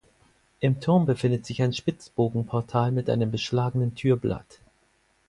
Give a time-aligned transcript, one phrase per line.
[0.61, 4.57] Im Turm befindet sich ein Spitzbogenportal mit einem beschlagenen Türblatt.